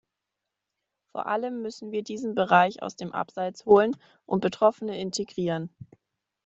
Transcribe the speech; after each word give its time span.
Vor 1.11 1.27
allem 1.27 1.61
müssen 1.61 1.91
wir 1.91 2.01
diesen 2.01 2.33
Bereich 2.33 2.81
aus 2.81 2.95
dem 2.95 3.11
Abseits 3.13 3.65
holen 3.67 3.95
und 4.25 4.39
Betroffene 4.41 4.99
integrieren. 4.99 5.69